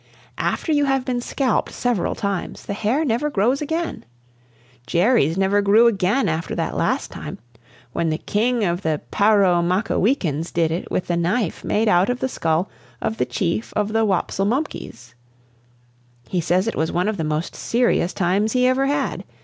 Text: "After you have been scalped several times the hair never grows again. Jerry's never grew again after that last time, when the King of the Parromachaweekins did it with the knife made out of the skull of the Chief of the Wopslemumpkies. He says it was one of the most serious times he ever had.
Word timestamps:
"After 0.39 0.71
you 0.71 0.85
have 0.85 1.05
been 1.05 1.21
scalped 1.21 1.71
several 1.73 2.15
times 2.15 2.65
the 2.65 2.73
hair 2.73 3.05
never 3.05 3.29
grows 3.29 3.61
again. 3.61 4.03
Jerry's 4.87 5.37
never 5.37 5.61
grew 5.61 5.85
again 5.85 6.27
after 6.27 6.55
that 6.55 6.75
last 6.75 7.11
time, 7.11 7.37
when 7.93 8.09
the 8.09 8.17
King 8.17 8.63
of 8.63 8.81
the 8.81 8.99
Parromachaweekins 9.11 10.51
did 10.51 10.71
it 10.71 10.89
with 10.89 11.05
the 11.05 11.17
knife 11.17 11.63
made 11.63 11.87
out 11.87 12.09
of 12.09 12.19
the 12.19 12.27
skull 12.27 12.67
of 12.99 13.17
the 13.17 13.27
Chief 13.27 13.71
of 13.75 13.93
the 13.93 14.03
Wopslemumpkies. 14.03 15.13
He 16.27 16.41
says 16.41 16.67
it 16.67 16.75
was 16.75 16.91
one 16.91 17.07
of 17.07 17.17
the 17.17 17.23
most 17.23 17.53
serious 17.55 18.11
times 18.11 18.53
he 18.53 18.65
ever 18.65 18.87
had. 18.87 19.23